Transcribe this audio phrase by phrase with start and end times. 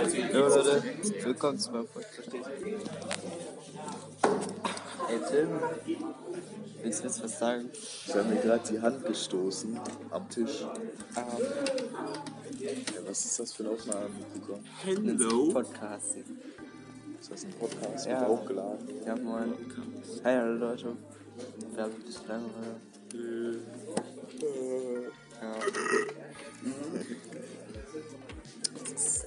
[0.00, 0.82] Ja, Leute,
[1.24, 2.30] willkommen zu meinem Podcast.
[5.10, 5.48] Ey, Tim,
[6.82, 7.68] willst du jetzt was sagen?
[8.06, 9.78] Ich habe mir gerade die Hand gestoßen
[10.10, 10.64] am Tisch.
[11.16, 11.24] Ähm,
[12.60, 12.70] Ja,
[13.06, 14.64] was ist das für eine Aufnahme mitbekommen?
[14.84, 15.50] Hello.
[15.52, 16.24] Podcasting.
[17.20, 18.06] Ist das ein Podcast?
[18.06, 18.20] Ja.
[18.20, 18.88] Wird hochgeladen?
[19.04, 19.52] Ja, moin.
[20.24, 20.96] Hi, alle Leute.
[21.74, 22.80] Wir haben ein bisschen Langeweile.
[25.42, 25.54] Ja.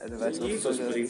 [0.03, 1.09] Das ist eine weitere Folge.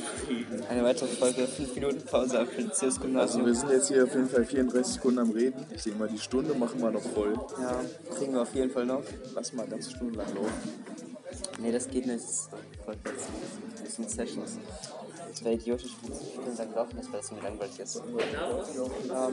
[0.70, 3.46] Eine weitere Folge, 5 Minuten Pause am Prinzius Also Gymnasium.
[3.48, 5.66] wir sind jetzt hier auf jeden Fall 34 Sekunden am Reden.
[5.74, 7.34] Ich denke mal, die Stunde machen wir noch voll.
[7.60, 7.82] Ja,
[8.16, 9.02] kriegen wir auf jeden Fall noch.
[9.34, 10.76] Lass mal ganz Stunde lang laufen.
[11.60, 12.24] Nee, das geht nicht.
[12.24, 12.50] Das ist.
[13.84, 14.60] Das sind Sessions.
[15.28, 18.04] Das wäre idiotisch, wenn es Stunden lang laufen ist, weil es irgendwie langweilig ist.
[19.08, 19.30] Ja.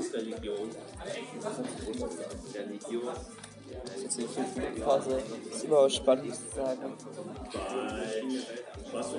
[4.03, 5.23] Jetzt die 5 Minuten Pause.
[5.53, 6.93] Ist überhaupt spannend zu sagen.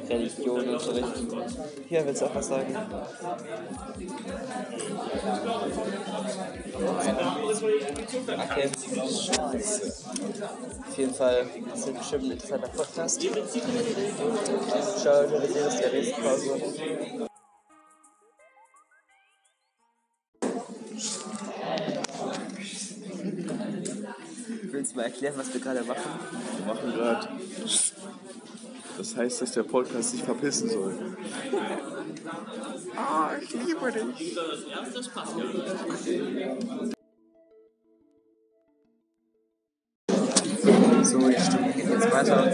[0.09, 1.13] Religionunterricht.
[1.87, 2.75] Hier willst du auch was sagen?
[8.27, 8.69] Okay.
[10.87, 13.21] Auf jeden Fall ist das bestimmt ein interessanter Podcast.
[13.21, 16.59] Ciao, wir sehen uns in der nächsten Pause.
[24.63, 26.11] Willst du mal erklären, was wir gerade machen?
[26.57, 27.27] Wir machen gerade.
[29.01, 30.93] Das heißt, dass der Podcast sich verpissen soll.
[32.95, 34.37] Oh, ich liebe dich.
[41.01, 42.53] So, die Stunde geht jetzt weiter.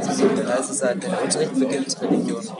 [0.00, 2.42] Sie sind eine Reise sein, der Unterricht beginnt Religion.
[2.42, 2.56] So,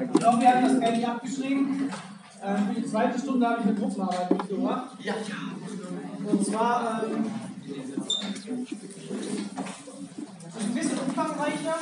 [0.00, 1.90] ich glaube, wir haben das nicht abgeschrieben.
[2.42, 4.90] Ähm, für die zweite Stunde habe ich eine Gruppenarbeit mitgebracht.
[5.02, 6.30] Ja, ja.
[6.30, 7.24] Und zwar ähm,
[10.60, 11.74] ein bisschen umfangreicher.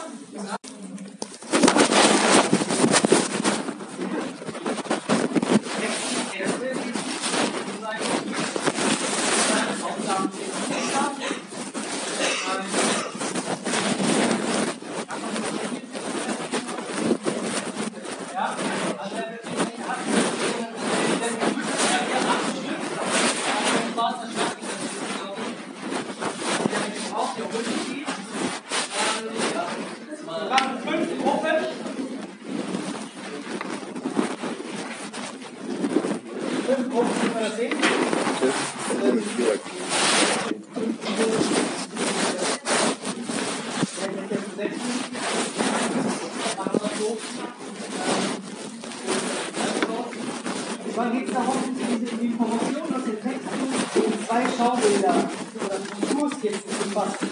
[50.97, 53.61] Wann geht es darum, diese Informationen aus den Texten
[53.97, 55.29] in zwei Schaubilder
[55.67, 57.29] oder Strukturskizzen zu fassen?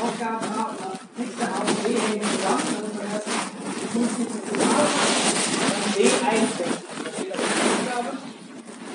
[0.00, 4.78] Aufgabe A oder Texte und B hängen zusammen, ist man erst die Strukturskizze zu A,
[5.66, 6.78] dann B einstecken.
[7.02, 8.10] Das steht auf der Aufgabe.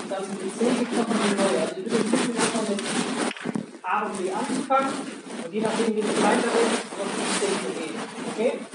[0.01, 1.59] Und dann sind die C gibt es nochmal eine neue.
[1.61, 2.79] Also ich würde empfehlen, einfach mit
[3.83, 4.93] A und B anzufangen
[5.55, 7.95] und je nachdem, wie es weitergeht, noch die C zu gehen.
[8.33, 8.51] Okay?
[8.51, 8.55] Ja?
[8.71, 8.74] Dann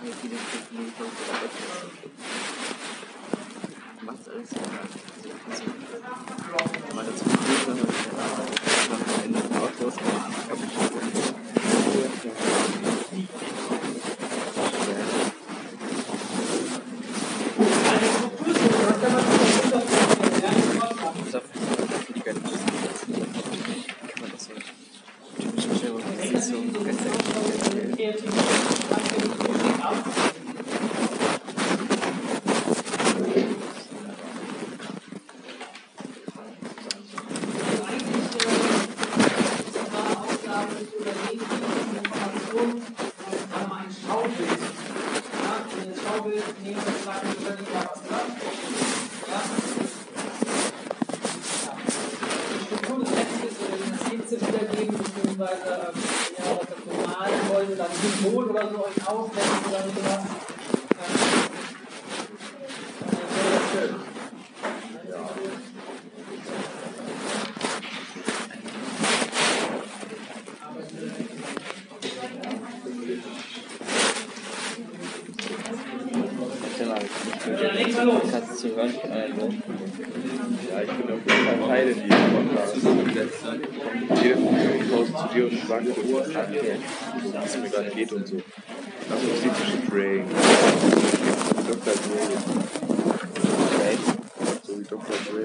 [0.00, 2.11] の記録的優とかだ
[55.42, 56.02] beziehungsweise ähm,
[56.38, 60.22] ja, was das normal wollte, dann ein Symbol oder so euch ausdenken oder wäre das
[63.72, 63.92] schön.
[76.88, 77.02] Mal,
[77.62, 78.51] Ja, links los.
[78.62, 78.90] Du hören?
[78.90, 79.48] Äh, so.
[80.70, 82.76] Ja, ich bin auf jeden Fall Teil in diesem Podcast.
[84.22, 84.36] Jede
[84.90, 86.76] tausend zu dir und sagt, Okay.
[87.22, 88.36] wie es mir gerade geht und so.
[89.08, 90.24] Das spezifische Dre.
[91.68, 91.94] Dr.
[91.94, 92.20] Dre.
[93.74, 93.94] Okay.
[94.62, 95.16] So wie Dr.
[95.30, 95.44] Dre.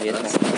[0.00, 0.51] Wie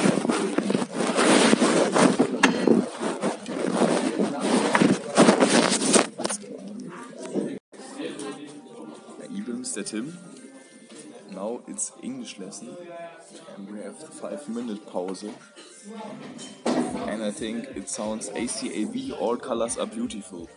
[9.94, 10.18] Tim.
[11.30, 12.76] Now it's English lesson.
[13.56, 15.24] And we have the five minute pause.
[16.64, 20.50] And I think it sounds ACAB, all colors are beautiful.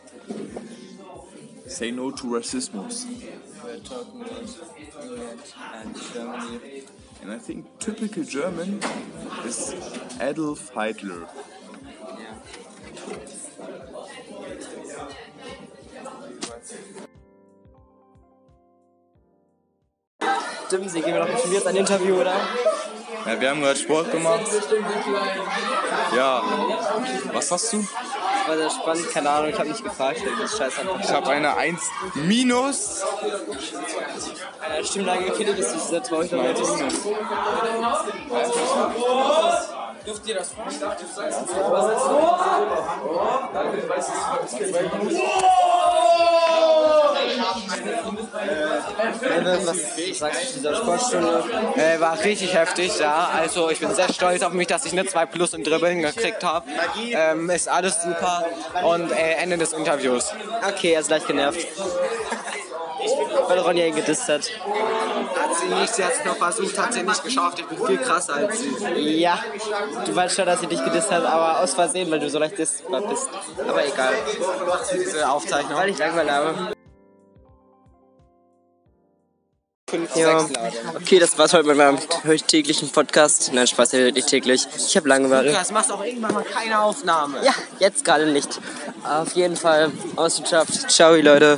[1.68, 3.06] Say no to racismus.
[3.64, 5.54] We're talking about
[5.86, 6.84] and Germany.
[7.22, 8.82] And I think typical German
[9.46, 9.76] is
[10.20, 11.28] Adolf Hitler.
[20.68, 22.34] Stimmt, Sie geben mir doch schon ein Interview, oder?
[23.26, 24.42] Ja, wir haben gerade Sport gemacht.
[26.16, 26.44] Ja.
[27.34, 27.78] Was hast du?
[27.80, 30.74] Das war sehr spannend, keine Ahnung, ich habe nicht gefragt, ich das scheiß.
[31.04, 31.82] Ich habe eine 1
[32.16, 33.04] minus.
[34.62, 36.62] Eine Stimmlage gekillt ist, das ist traurig, aber jetzt
[40.06, 40.68] Dürft ihr das Was
[50.14, 51.44] sagst du zu dieser Sportstunde?
[51.76, 53.30] Äh, war richtig heftig, ja.
[53.34, 56.44] Also ich bin sehr stolz auf mich, dass ich eine 2 Plus im Dribbeln gekriegt
[56.44, 56.68] habe.
[57.12, 58.46] Ähm, ist alles super.
[58.84, 60.34] Und äh, Ende des Interviews.
[60.68, 61.66] Okay, er ist leicht genervt.
[63.48, 64.42] Weil Ronja ihn gedisst hat.
[64.42, 67.60] Hat sie nicht, sie hat es noch versucht, hat sie nicht geschafft.
[67.60, 69.20] Ich bin viel krasser als sie.
[69.20, 69.40] Ja,
[70.06, 72.58] du weißt schon, dass sie dich gedisst hat, aber aus Versehen, weil du so leicht
[72.58, 73.30] dissbar bist.
[73.68, 74.14] Aber egal.
[74.68, 75.78] Machst du diese Aufzeichnung?
[75.78, 76.74] Weil ich Langeweile habe.
[80.16, 80.46] Ja.
[80.96, 81.98] Okay, das war's heute mit meinem
[82.48, 83.52] täglichen Podcast.
[83.54, 84.68] Nein, Spaß, ja nicht täglich.
[84.76, 85.54] Ich habe Langeweile.
[85.54, 87.38] Das macht auch irgendwann mal keine Aufnahme.
[87.46, 88.60] Ja, jetzt gerade nicht.
[89.06, 90.92] Auf jeden Fall, Ausschaft.
[90.92, 91.56] Ciao, Leute.